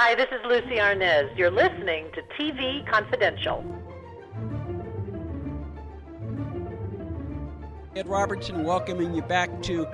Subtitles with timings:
[0.00, 1.36] Hi, this is Lucie Arnaz.
[1.36, 3.64] You're listening to TV Confidential.
[7.96, 9.86] Ed Robertson welcoming you back to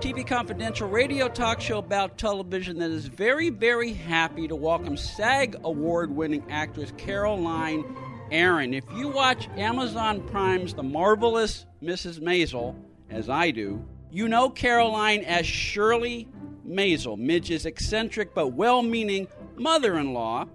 [0.00, 5.56] TV Confidential radio talk show about television that is very, very happy to welcome SAG
[5.64, 7.82] award winning actress Caroline
[8.30, 8.74] Aaron.
[8.74, 12.20] If you watch Amazon Prime's The Marvelous Mrs.
[12.20, 12.74] Maisel,
[13.08, 16.28] as I do, you know Caroline as Shirley
[16.68, 19.28] Maisel, Midge's eccentric but well meaning
[19.58, 20.46] mother in law.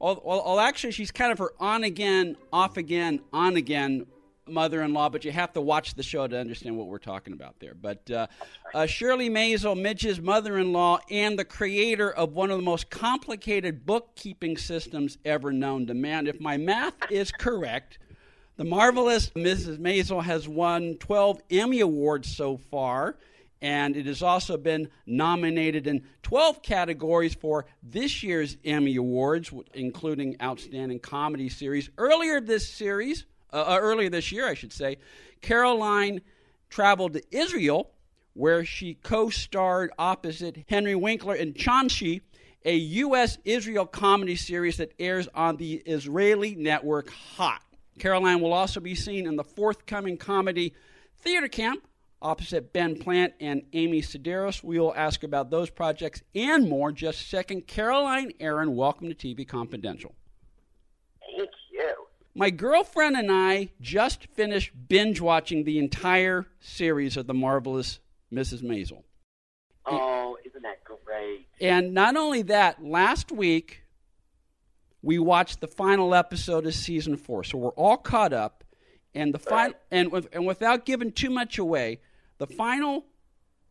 [0.00, 4.06] Well, actually, she's kind of her on again, off again, on again
[4.50, 7.74] mother-in-law, but you have to watch the show to understand what we're talking about there.
[7.74, 8.26] But uh,
[8.74, 14.56] uh, Shirley Maisel, Midge's mother-in-law, and the creator of one of the most complicated bookkeeping
[14.56, 16.26] systems ever known to man.
[16.26, 17.98] If my math is correct,
[18.56, 19.78] the marvelous Mrs.
[19.78, 23.16] Maisel has won 12 Emmy Awards so far.
[23.60, 30.36] And it has also been nominated in 12 categories for this year's Emmy Awards, including
[30.40, 31.90] Outstanding Comedy Series.
[31.98, 34.98] Earlier this series, uh, uh, earlier this year, I should say,
[35.40, 36.20] Caroline
[36.70, 37.90] traveled to Israel,
[38.34, 42.20] where she co starred opposite Henry Winkler in Chanshi,
[42.64, 43.38] a U.S.
[43.44, 47.62] Israel comedy series that airs on the Israeli network Hot.
[47.98, 50.74] Caroline will also be seen in the forthcoming comedy
[51.20, 51.87] Theater Camp
[52.20, 54.62] opposite Ben Platt and Amy Sedaris.
[54.62, 57.66] We will ask about those projects and more just a second.
[57.66, 60.14] Caroline Aaron, welcome to TV Confidential.
[61.20, 61.94] Thank you.
[62.34, 68.00] My girlfriend and I just finished binge watching the entire series of The Marvelous
[68.32, 68.62] Mrs.
[68.62, 69.02] Maisel.
[69.86, 71.46] Oh, isn't that great?
[71.60, 73.82] And not only that, last week
[75.02, 77.44] we watched the final episode of season four.
[77.44, 78.64] So we're all caught up.
[79.14, 82.00] And the final, and, with, and without giving too much away,
[82.38, 83.04] the final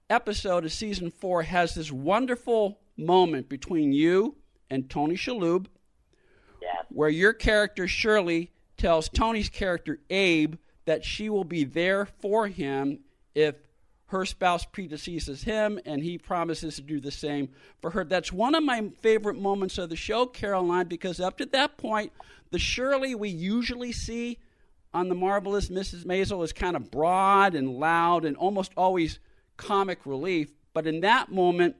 [0.09, 4.35] episode of season four has this wonderful moment between you
[4.69, 5.67] and Tony Shalhoub,
[6.61, 6.81] yeah.
[6.89, 12.99] where your character Shirley tells Tony's character Abe that she will be there for him
[13.33, 13.55] if
[14.07, 17.49] her spouse predeceases him, and he promises to do the same
[17.81, 18.05] for her.
[18.05, 22.13] That's one of my favorite moments of the show, Caroline, because up to that point,
[22.51, 24.39] the Shirley we usually see
[24.93, 26.05] on the marvelous Mrs.
[26.05, 29.19] Maisel is kind of broad and loud and almost always
[29.57, 30.51] comic relief.
[30.73, 31.75] But in that moment,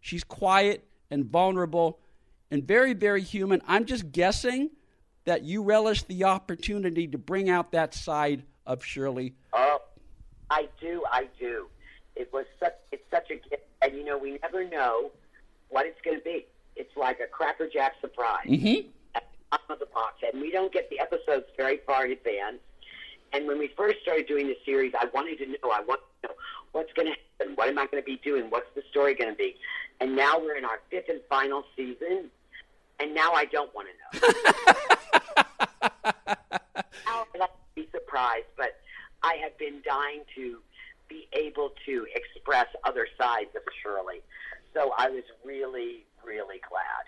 [0.00, 2.00] she's quiet and vulnerable
[2.50, 3.62] and very, very human.
[3.66, 4.70] I'm just guessing
[5.24, 9.34] that you relish the opportunity to bring out that side of Shirley.
[9.52, 9.78] Oh,
[10.50, 11.66] I do, I do.
[12.16, 15.12] It was such, it's such a gift, and you know, we never know
[15.68, 16.46] what it's going to be.
[16.76, 18.46] It's like a crackerjack surprise.
[18.46, 18.88] Mm-hmm
[19.52, 22.58] of the box, and we don't get the episodes very far in advance.
[23.32, 26.28] And when we first started doing the series, I wanted to know, I want to
[26.28, 26.34] know
[26.72, 29.30] what's going to happen, what am I going to be doing, what's the story going
[29.30, 29.56] to be.
[30.00, 32.30] And now we're in our fifth and final season,
[32.98, 34.32] and now I don't want to know.
[37.06, 38.80] now I'd like to be surprised, but
[39.22, 40.58] I have been dying to
[41.08, 44.22] be able to express other sides of Shirley.
[44.74, 47.04] So I was really, really glad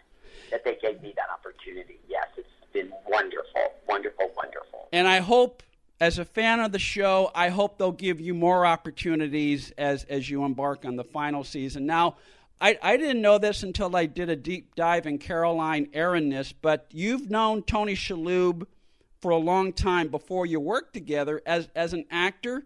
[0.53, 1.99] that they gave me that opportunity.
[2.09, 4.89] Yes, it's been wonderful, wonderful, wonderful.
[4.93, 5.65] And I hope,
[6.01, 10.31] as a fan of the show, I hope they'll give you more opportunities as as
[10.31, 11.87] you embark on the final season.
[11.87, 12.17] Now.
[12.61, 16.87] I, I didn't know this until I did a deep dive in Caroline Aaronness, but
[16.93, 18.69] you've known Tony Shalhoub
[19.21, 22.65] for a long time before you worked together as as an actor.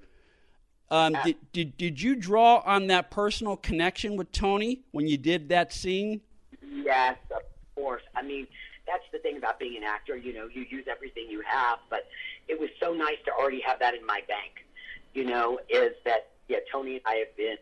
[0.91, 5.49] Um, did, did did you draw on that personal connection with Tony when you did
[5.49, 6.21] that scene?
[6.63, 7.41] Yes, of
[7.77, 8.03] course.
[8.17, 8.49] I mean,
[8.87, 10.17] that's the thing about being an actor.
[10.17, 12.09] You know, you use everything you have, but
[12.49, 14.67] it was so nice to already have that in my bank.
[15.15, 16.59] You know, is that yeah?
[16.73, 17.57] Tony and I have been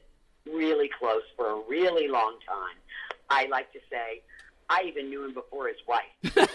[0.46, 2.76] really close for a really long time.
[3.30, 4.22] I like to say,
[4.68, 6.02] I even knew him before his wife.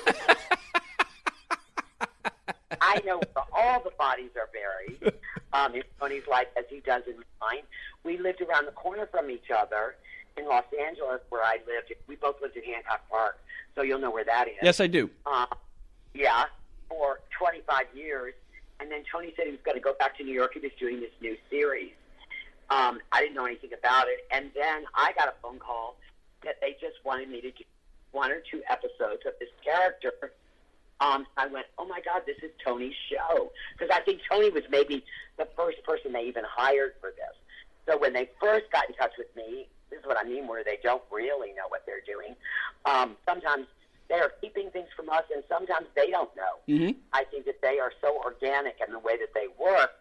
[2.82, 5.14] I know where all the bodies are buried
[5.54, 7.64] um, in Tony's life as he does in mine.
[8.04, 9.96] We lived around the corner from each other
[10.40, 11.94] in Los Angeles, where I lived.
[12.08, 13.40] We both lived in Hancock Park,
[13.76, 14.56] so you'll know where that is.
[14.62, 15.10] Yes, I do.
[15.26, 15.46] Uh,
[16.14, 16.46] yeah,
[16.88, 18.34] for 25 years.
[18.80, 20.56] And then Tony said he was going to go back to New York.
[20.56, 21.92] And he was doing this new series.
[22.70, 24.26] Um, I didn't know anything about it.
[24.32, 25.98] And then I got a phone call
[26.44, 27.64] that they just wanted me to do
[28.12, 30.14] one or two episodes of this character,
[31.02, 33.52] um, I went, oh my God, this is Tony's show.
[33.78, 35.04] Because I think Tony was maybe
[35.38, 37.36] the first person they even hired for this.
[37.88, 40.64] So when they first got in touch with me, this is what I mean, where
[40.64, 42.36] they don't really know what they're doing.
[42.86, 43.68] Um, sometimes
[44.10, 46.58] they are keeping things from us, and sometimes they don't know.
[46.68, 46.98] Mm-hmm.
[47.14, 49.92] I think that they are so organic in the way that they work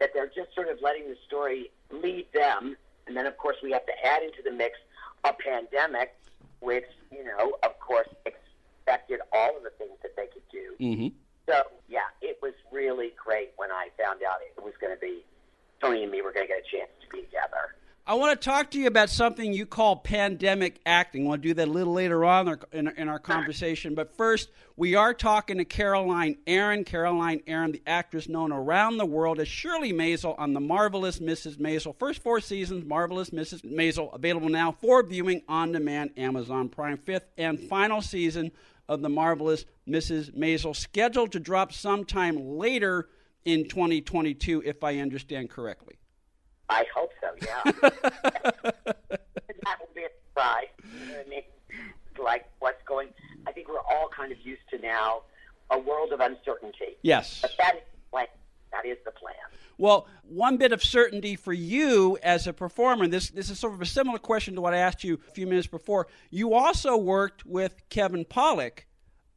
[0.00, 2.76] that they're just sort of letting the story lead them.
[3.06, 4.78] And then, of course, we have to add into the mix
[5.24, 6.14] a pandemic,
[6.60, 10.74] which, you know, of course, expected all of the things that they could do.
[10.80, 11.08] Mm-hmm.
[11.48, 15.24] So, yeah, it was really great when I found out it was going to be
[15.80, 17.74] Tony and me were going to get a chance to be together.
[18.08, 21.26] I want to talk to you about something you call pandemic acting.
[21.26, 23.94] We'll do that a little later on in, in our conversation.
[23.94, 26.84] But first, we are talking to Caroline Aaron.
[26.84, 31.58] Caroline Aaron, the actress known around the world as Shirley Maisel on The Marvelous Mrs.
[31.58, 31.94] Maisel.
[31.98, 33.62] First four seasons, Marvelous Mrs.
[33.62, 36.96] Maisel, available now for viewing on demand, Amazon Prime.
[36.96, 38.52] Fifth and final season
[38.88, 40.34] of The Marvelous Mrs.
[40.34, 43.10] Maisel, scheduled to drop sometime later
[43.44, 45.97] in 2022, if I understand correctly.
[46.68, 47.28] I hope so.
[47.40, 50.66] Yeah, that will be a surprise.
[50.82, 51.42] You know I mean?
[52.22, 53.08] Like what's going?
[53.46, 55.22] I think we're all kind of used to now
[55.70, 56.96] a world of uncertainty.
[57.02, 58.26] Yes, but that is the plan.
[58.72, 59.34] That is the plan.
[59.78, 63.74] Well, one bit of certainty for you as a performer, and this, this is sort
[63.74, 66.08] of a similar question to what I asked you a few minutes before.
[66.30, 68.80] You also worked with Kevin Pollak.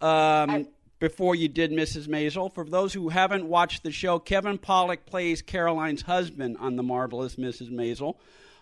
[0.02, 0.66] um, I,
[1.02, 2.08] before you did Mrs.
[2.08, 2.54] Maisel.
[2.54, 7.38] For those who haven't watched the show, Kevin Pollak plays Caroline's husband on The Marvelous
[7.38, 7.72] Mrs.
[7.72, 8.18] Maisel.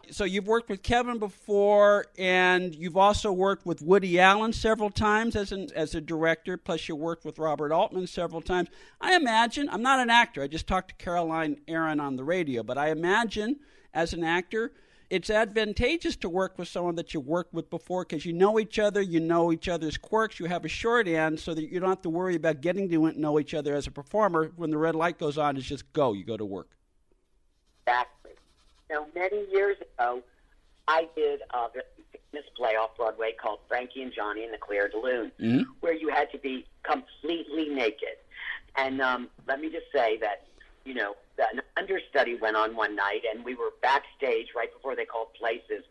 [0.09, 5.36] So you've worked with Kevin before, and you've also worked with Woody Allen several times
[5.36, 6.56] as an as a director.
[6.56, 8.69] Plus, you worked with Robert Altman several times.
[9.01, 10.41] I imagine I'm not an actor.
[10.41, 13.57] I just talked to Caroline Aaron on the radio, but I imagine
[13.94, 14.71] as an actor
[15.09, 18.77] it's advantageous to work with someone that you worked with before because you know each
[18.77, 22.01] other, you know each other's quirks, you have a shorthand so that you don't have
[22.03, 24.51] to worry about getting to know each other as a performer.
[24.56, 26.13] When the red light goes on, it's just go.
[26.13, 26.69] You go to work.
[27.88, 28.31] Exactly.
[28.89, 30.21] Now, many years ago,
[30.88, 31.69] I did a
[32.31, 35.71] famous play off Broadway called Frankie and Johnny and the Clair de Lune, mm-hmm.
[35.79, 38.17] where you had to be completely naked.
[38.75, 40.45] And um, let me just say that,
[40.85, 45.05] you know, an understudy went on one night, and we were backstage right before they
[45.05, 45.83] called places,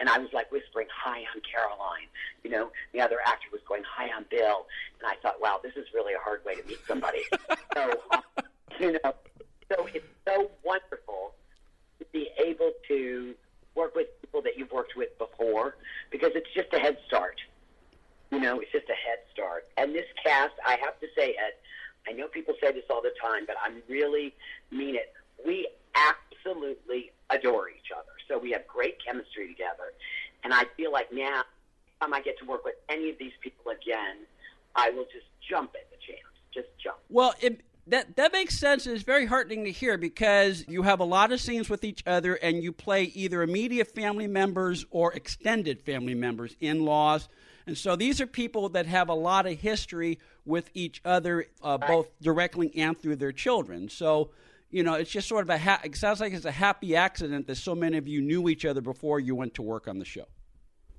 [0.00, 2.08] and I was like whispering, "Hi, I'm Caroline."
[2.44, 4.66] You know, the other actor was going, "Hi, I'm Bill,"
[5.00, 7.22] and I thought, "Wow, this is really a hard way to meet somebody."
[7.74, 8.22] so, um,
[8.78, 9.14] you know,
[9.68, 11.34] so it's so wonderful
[11.98, 13.34] to be able to
[13.74, 15.76] work with people that you've worked with before
[16.10, 17.40] because it's just a head start.
[18.30, 19.68] You know, it's just a head start.
[19.76, 21.52] And this cast, I have to say, Ed,
[22.08, 24.34] I know people say this all the time, but I really
[24.70, 25.12] mean it.
[25.46, 28.12] We absolutely adore each other.
[28.28, 29.92] So we have great chemistry together.
[30.44, 31.42] And I feel like now,
[32.00, 34.26] time I get to work with any of these people again,
[34.74, 36.20] I will just jump at the chance.
[36.52, 36.98] Just jump.
[37.08, 38.86] Well, it, that that makes sense.
[38.86, 42.34] It's very heartening to hear because you have a lot of scenes with each other,
[42.34, 47.28] and you play either immediate family members or extended family members, in-laws,
[47.66, 51.78] and so these are people that have a lot of history with each other, uh,
[51.78, 53.88] both directly and through their children.
[53.88, 54.30] So,
[54.70, 57.46] you know, it's just sort of a, ha- it sounds like it's a happy accident
[57.46, 60.04] that so many of you knew each other before you went to work on the
[60.04, 60.26] show.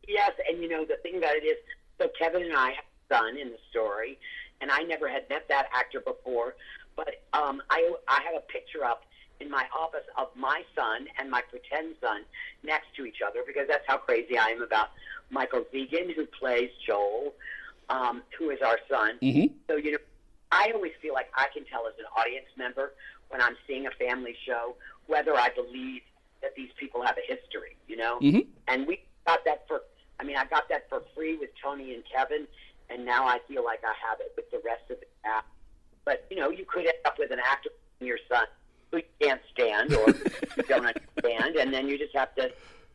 [0.08, 1.58] Yes, and you know, the thing about it is,
[2.00, 4.20] so Kevin and I have a son in the story,
[4.62, 6.56] and I never had met that actor before,
[6.96, 9.04] but um, I, I have a picture up
[9.40, 12.22] in my office of my son and my pretend son
[12.64, 14.90] next to each other because that's how crazy I am about
[15.30, 17.34] Michael Zegan, who plays Joel,
[17.90, 19.18] um, who is our son.
[19.22, 19.54] Mm-hmm.
[19.68, 19.98] So, you know,
[20.52, 22.94] I always feel like I can tell as an audience member
[23.30, 24.76] when I'm seeing a family show
[25.08, 26.02] whether I believe
[26.42, 28.20] that these people have a history, you know?
[28.20, 28.50] Mm-hmm.
[28.68, 29.82] And we got that for,
[30.20, 32.48] I mean, I got that for free with Tony and Kevin,
[32.90, 35.48] and now I feel like I have it with the rest of the cast.
[36.06, 38.46] But, you know, you could end up with an actor, your son,
[38.94, 40.06] who you can't stand or
[40.68, 42.52] don't understand, and then you just have to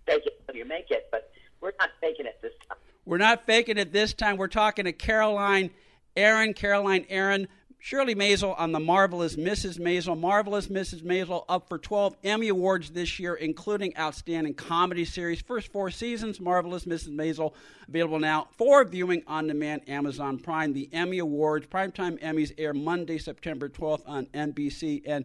[0.07, 1.09] fake it until you make it.
[1.11, 2.78] But we're not faking it this time.
[3.05, 4.37] We're not faking it this time.
[4.37, 5.71] We're talking to Caroline
[6.17, 6.55] Aaron.
[6.55, 7.49] Caroline Aaron.
[7.81, 9.78] Shirley Maisel on the marvelous Mrs.
[9.78, 10.19] Maisel.
[10.19, 11.02] Marvelous Mrs.
[11.02, 15.40] Maisel up for 12 Emmy Awards this year, including Outstanding Comedy Series.
[15.40, 17.11] First four seasons, Marvelous Mrs.
[17.11, 17.55] Maisel,
[17.87, 20.73] available now for viewing on demand, Amazon Prime.
[20.73, 25.25] The Emmy Awards, Primetime Emmys air Monday, September 12th on NBC and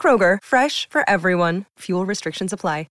[0.00, 1.64] Kroger, fresh for everyone.
[1.80, 2.86] Fuel restrictions apply.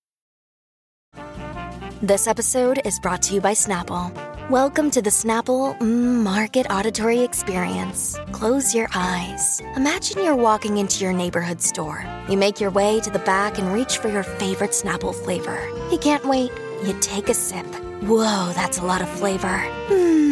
[2.03, 4.13] This episode is brought to you by Snapple.
[4.51, 8.15] Welcome to the Snapple mm, Market Auditory Experience.
[8.33, 9.59] Close your eyes.
[9.75, 12.05] Imagine you're walking into your neighborhood store.
[12.29, 15.59] You make your way to the back and reach for your favorite Snapple flavor.
[15.89, 16.51] You can't wait.
[16.85, 17.65] You take a sip.
[18.03, 19.57] Whoa, that's a lot of flavor.
[19.87, 20.26] Hmm.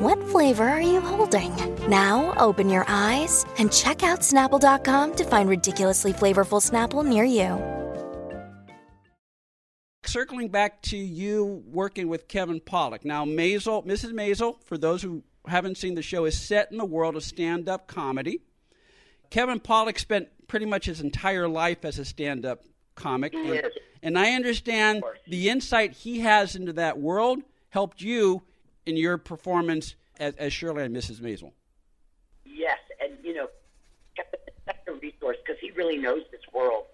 [0.00, 1.54] What flavor are you holding?
[1.88, 7.62] Now open your eyes and check out Snapple.com to find ridiculously flavorful Snapple near you.
[10.04, 13.04] Circling back to you working with Kevin Pollak.
[13.04, 14.12] Now, Maisel, Mrs.
[14.12, 17.68] Maisel, for those who haven't seen the show, is set in the world of stand
[17.68, 18.40] up comedy.
[19.30, 22.64] Kevin Pollak spent pretty much his entire life as a stand up
[22.96, 23.32] comic.
[23.32, 23.62] And,
[24.02, 28.42] and I understand the insight he has into that world helped you
[28.86, 31.20] in your performance as, as Shirley and Mrs.
[31.20, 31.52] Maisel.
[32.44, 33.48] Yes, and you know,
[34.66, 36.84] that's a resource because he really knows this world.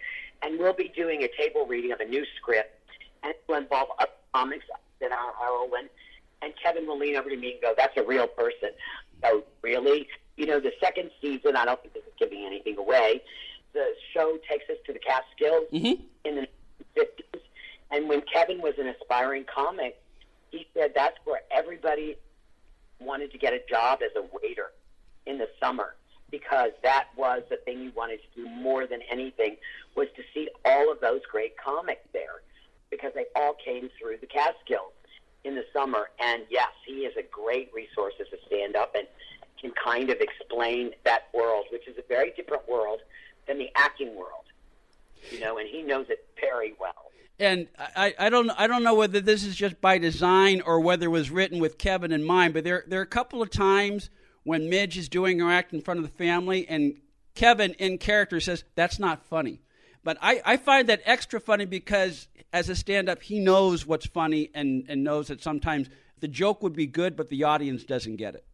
[0.42, 2.70] And we'll be doing a table reading of a new script,
[3.22, 4.64] and it will involve other comics
[5.00, 5.88] than our heroine.
[6.42, 8.70] And Kevin will lean over to me and go, "That's a real person."
[9.22, 13.22] So really, you know, the second season, I don't think this is giving anything away.
[13.74, 16.00] The show takes us to the Catskills Mhm.
[16.24, 16.48] in the
[16.94, 17.42] 50s,
[17.90, 20.00] and when Kevin was an aspiring comic,
[20.50, 22.16] he said that's where everybody
[23.00, 24.72] wanted to get a job as a waiter
[25.26, 25.94] in the summer
[26.30, 29.56] because that was the thing you wanted to do more than anything
[29.96, 32.42] was to see all of those great comics there
[32.90, 34.92] because they all came through the Catskills
[35.44, 36.10] in the summer.
[36.20, 39.06] And yes, he is a great resource as a stand-up and
[39.60, 43.00] can kind of explain that world, which is a very different world
[43.46, 44.44] than the acting world,
[45.30, 47.10] you know, and he knows it very well.
[47.40, 51.06] And I, I don't I don't know whether this is just by design or whether
[51.06, 54.10] it was written with Kevin in mind, but there there are a couple of times
[54.44, 56.94] when Midge is doing her act in front of the family and
[57.34, 59.62] Kevin in character says that's not funny.
[60.04, 64.06] But I, I find that extra funny because as a stand up he knows what's
[64.06, 65.88] funny and, and knows that sometimes
[66.20, 68.44] the joke would be good but the audience doesn't get it.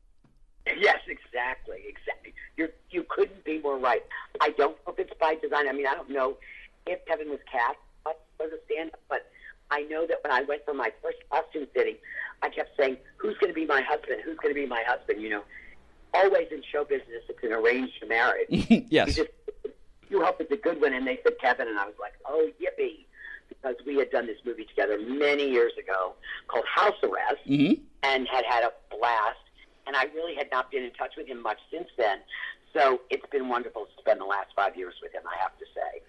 [0.78, 2.35] Yes, exactly, exactly.
[2.57, 4.02] You you couldn't be more right.
[4.40, 5.69] I don't know if it's by design.
[5.69, 6.37] I mean, I don't know
[6.87, 7.78] if Kevin was cast
[8.47, 9.26] as a stand-up, but
[9.71, 11.97] I know that when I went for my first costume fitting,
[12.43, 14.23] I kept saying, "Who's going to be my husband?
[14.25, 15.43] Who's going to be my husband?" You know,
[16.15, 18.47] always in show business, it's an arranged marriage.
[18.91, 19.09] yes.
[19.17, 19.31] You just
[20.09, 22.49] you hope it's a good one, and they said Kevin, and I was like, "Oh,
[22.62, 23.05] yippee!"
[23.49, 26.15] Because we had done this movie together many years ago
[26.49, 27.81] called House Arrest, Mhm.
[28.03, 29.38] and had had a blast.
[29.87, 32.19] And I really had not been in touch with him much since then.
[32.73, 35.23] So it's been wonderful to spend the last five years with him.
[35.33, 36.03] I have to say,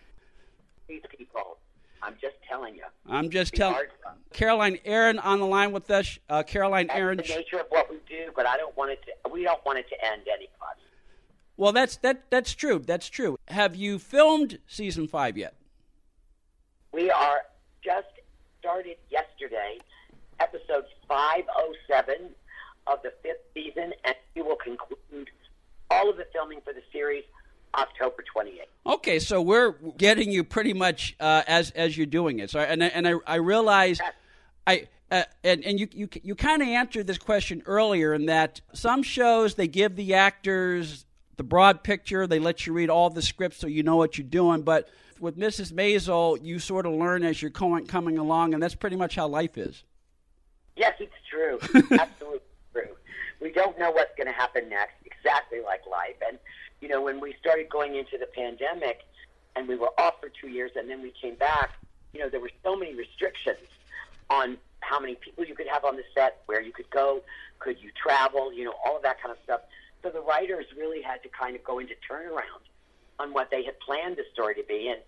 [0.88, 1.58] these people,
[2.08, 4.16] I'm just telling you, I'm just telling hard for 'em.
[4.32, 6.18] Caroline Aaron on the line with us.
[6.30, 7.18] Uh, Caroline That's Aaron.
[7.18, 9.30] the nature of what we do, but I don't want it to.
[9.30, 10.78] We don't want it to end any of us.
[11.58, 12.30] Well, that's that.
[12.32, 12.80] That's true.
[12.80, 13.38] That's true.
[13.50, 15.56] Have you filmed season five yet?
[16.94, 17.42] We are
[17.84, 18.08] just
[18.60, 19.78] started yesterday,
[20.40, 22.30] episode 507
[22.88, 25.30] of the fifth season, and we will conclude
[25.90, 27.26] all of the filming for the series
[27.78, 28.62] October 28th.
[28.94, 32.50] Okay, so we're getting you pretty much uh, as as you're doing it.
[32.50, 34.00] So, and I- and I I realize,
[34.66, 38.62] I uh, and and you you you kind of answered this question earlier in that
[38.74, 41.06] some shows they give the actors
[41.36, 44.26] the broad picture, they let you read all the scripts so you know what you're
[44.28, 45.72] doing, but with Mrs.
[45.72, 49.28] Maisel, you sort of learn as you're going, coming along, and that's pretty much how
[49.28, 49.84] life is.
[50.76, 51.60] Yes, it's true.
[52.00, 52.40] Absolutely
[52.74, 52.90] true.
[53.40, 56.16] We don't know what's going to happen next, exactly like life.
[56.28, 56.40] And,
[56.82, 59.02] you know, when we started going into the pandemic
[59.56, 61.72] and we were off for two years and then we came back,
[62.14, 63.68] you know, there were so many restrictions
[64.30, 67.22] on how many people you could have on the set, where you could go,
[67.60, 69.62] could you travel, you know, all of that kind of stuff.
[70.04, 72.64] So the writers really had to kind of go into turnaround
[73.20, 75.00] on what they had planned the story to be and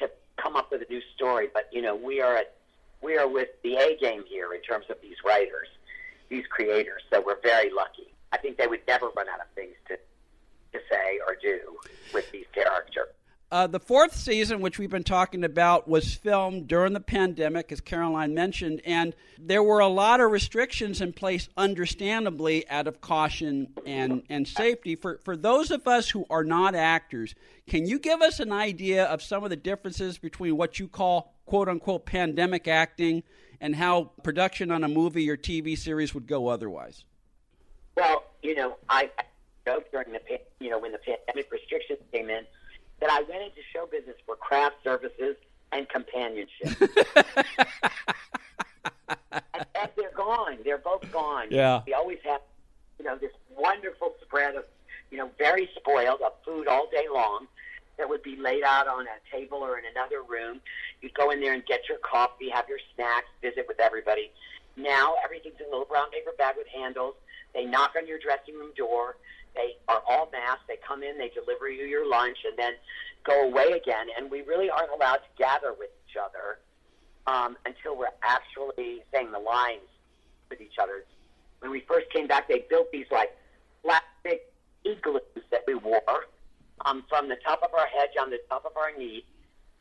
[0.00, 1.48] to come up with a new story.
[1.52, 2.54] But, you know, we are at
[3.02, 5.68] we are with the A game here in terms of these writers,
[6.28, 7.02] these creators.
[7.10, 8.12] So we're very lucky.
[8.32, 9.98] I think they would never run out of things to
[10.72, 11.60] to say or do
[12.12, 13.08] with these characters.
[13.52, 17.80] Uh, the fourth season, which we've been talking about, was filmed during the pandemic, as
[17.80, 23.66] Caroline mentioned, and there were a lot of restrictions in place, understandably, out of caution
[23.84, 24.94] and, and safety.
[24.94, 27.34] For, for those of us who are not actors,
[27.66, 31.34] can you give us an idea of some of the differences between what you call
[31.44, 33.24] quote unquote pandemic acting
[33.60, 37.04] and how production on a movie or TV series would go otherwise?
[37.96, 39.10] Well, you know, I,
[39.66, 40.20] I during the
[40.58, 42.44] you know when the pandemic restrictions came in
[43.00, 45.36] that I went into show business for craft services
[45.72, 46.80] and companionship.
[49.32, 50.58] and, and they're gone.
[50.64, 51.46] They're both gone.
[51.50, 51.82] Yeah.
[51.86, 52.40] We always have,
[52.98, 54.64] you know, this wonderful spread of,
[55.10, 57.46] you know, very spoiled of food all day long
[57.98, 60.60] that would be laid out on a table or in another room.
[61.00, 64.30] You'd go in there and get your coffee, have your snacks, visit with everybody.
[64.76, 67.14] Now everything's in a little brown paper bag with handles.
[67.54, 69.16] They knock on your dressing room door.
[69.54, 70.68] They are all masked.
[70.68, 72.72] They come in, they deliver you your lunch, and then
[73.24, 74.06] go away again.
[74.16, 76.58] And we really aren't allowed to gather with each other
[77.26, 79.88] um, until we're actually saying the lines
[80.48, 81.04] with each other.
[81.60, 83.36] When we first came back, they built these like
[83.82, 84.52] plastic
[84.84, 86.26] igloos that we wore
[86.84, 89.24] um, from the top of our head on the top of our knee.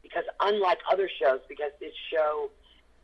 [0.02, 2.50] Because unlike other shows, because this show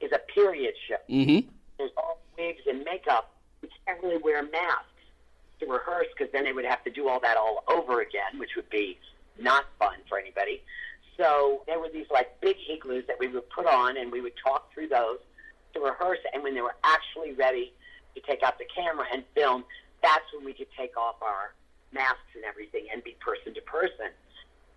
[0.01, 1.47] is a period show, mm-hmm.
[1.77, 3.31] there's all wigs and makeup.
[3.61, 4.94] We can't really wear masks
[5.59, 8.51] to rehearse because then they would have to do all that all over again, which
[8.55, 8.97] would be
[9.39, 10.61] not fun for anybody.
[11.17, 14.33] So there were these like big igloos that we would put on, and we would
[14.43, 15.19] talk through those
[15.73, 16.19] to rehearse.
[16.33, 17.73] And when they were actually ready
[18.15, 19.63] to take out the camera and film,
[20.01, 21.53] that's when we could take off our
[21.93, 24.11] masks and everything and be person to person.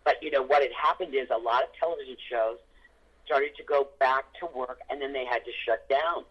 [0.04, 2.58] But you know what had happened is a lot of television shows
[3.26, 6.24] started to go back to work, and then they had to shut down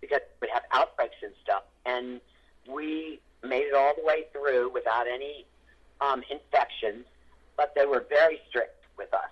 [0.00, 1.62] because we have outbreaks and stuff.
[1.86, 2.20] And
[2.68, 5.46] we made it all the way through without any
[6.00, 7.04] um, infections,
[7.56, 9.30] but they were very strict with us.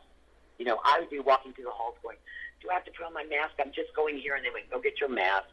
[0.58, 2.16] You know, I would be walking through the halls going,
[2.60, 3.54] "Do I have to put on my mask?
[3.60, 5.48] I'm just going here." And they would go get your mask.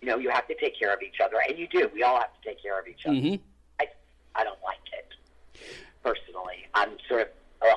[0.00, 1.90] You know, you have to take care of each other, and you do.
[1.94, 3.16] We all have to take care of each other.
[3.16, 3.42] Mm-hmm.
[3.80, 3.86] I,
[4.34, 5.60] I don't like it
[6.02, 6.66] personally.
[6.74, 7.28] I'm sort of,
[7.62, 7.74] oh,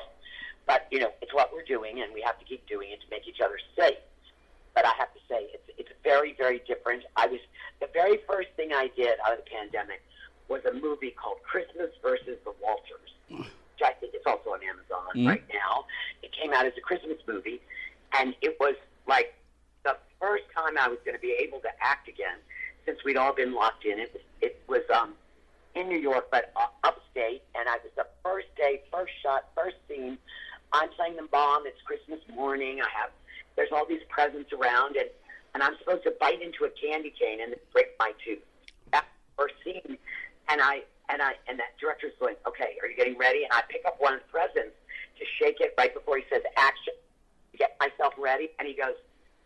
[0.66, 3.06] but you know, it's what we're doing, and we have to keep doing it to
[3.10, 3.98] make each other safe.
[4.74, 7.04] But I have to say, it's it's very very different.
[7.16, 7.40] I was
[7.80, 10.02] the very first thing I did out of the pandemic
[10.48, 15.08] was a movie called Christmas versus the Walters, which I think is also on Amazon
[15.14, 15.28] Mhm.
[15.28, 15.86] right now.
[16.22, 17.60] It came out as a Christmas movie,
[18.12, 19.34] and it was like
[19.84, 22.38] the first time I was going to be able to act again
[22.84, 23.98] since we'd all been locked in.
[23.98, 25.16] It was it was um,
[25.74, 29.76] in New York, but uh, upstate, and I was the first day, first shot, first
[29.88, 30.18] scene.
[30.72, 31.66] I'm playing the mom.
[31.66, 32.80] It's Christmas morning.
[32.82, 33.10] I have
[33.56, 35.08] there's all these presents around, and
[35.54, 38.42] and I'm supposed to bite into a candy cane and break my tooth.
[38.92, 39.96] That's the first scene,
[40.48, 43.44] and I and I and that director's going, okay, are you getting ready?
[43.44, 44.76] And I pick up one of the presents
[45.18, 46.94] to shake it right before he says action,
[47.58, 48.94] get myself ready, and he goes,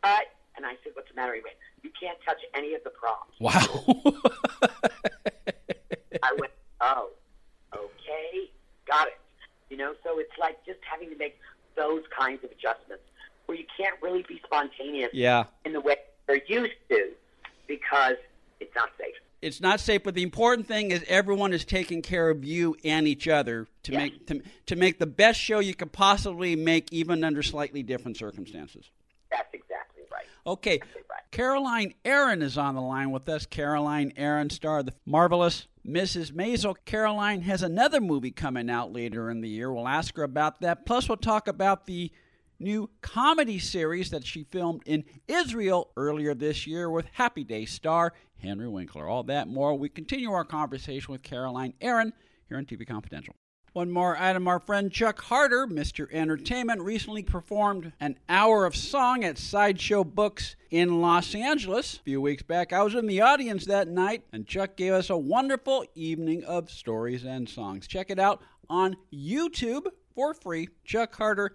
[0.03, 0.25] cut.
[0.57, 1.35] And I said, what's the matter?
[1.35, 3.35] He went, you can't touch any of the props.
[3.39, 3.53] Wow.
[6.23, 7.11] I went, oh,
[7.73, 8.51] okay,
[8.87, 9.19] got it.
[9.71, 11.39] You know, so it's like just having to make
[11.77, 13.05] those kinds of adjustments
[13.47, 15.45] where you can't really be spontaneous yeah.
[15.65, 17.13] in the way they're used to
[17.69, 18.17] because
[18.59, 19.15] it's not safe.
[19.41, 23.07] It's not safe, but the important thing is everyone is taking care of you and
[23.07, 24.01] each other to Yes.
[24.01, 28.17] make to, to make the best show you could possibly make, even under slightly different
[28.17, 28.91] circumstances.
[29.31, 30.25] That's exactly right.
[30.47, 30.75] Okay.
[30.75, 31.23] Exactly right.
[31.31, 33.47] Caroline Aaron is on the line with us.
[33.47, 36.33] Caroline Aaron, star of the marvelous Mrs.
[36.33, 36.75] Maisel.
[36.85, 39.73] Caroline has another movie coming out later in the year.
[39.73, 40.85] We'll ask her about that.
[40.85, 42.11] Plus, we'll talk about the
[42.59, 48.13] new comedy series that she filmed in Israel earlier this year with Happy Day star
[48.39, 49.07] Henry Winkler.
[49.09, 49.75] All that more.
[49.75, 52.13] We continue our conversation with Caroline Aaron
[52.49, 53.35] here on TV Confidential.
[53.75, 54.49] One more item.
[54.49, 56.13] Our friend Chuck Harder, Mr.
[56.13, 62.21] Entertainment, recently performed an hour of song at Sideshow Books in Los Angeles a few
[62.21, 62.73] weeks back.
[62.73, 66.71] I was in the audience that night, and Chuck gave us a wonderful evening of
[66.71, 67.87] stories and songs.
[67.87, 70.71] Check it out on YouTube for free.
[70.85, 71.55] Chuck Harder